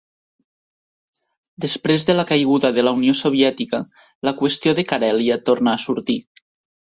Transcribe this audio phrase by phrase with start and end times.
[1.65, 3.81] Després de la caiguda de la Unió Soviètica
[4.29, 6.19] la qüestió de Carèlia tornà a sortir.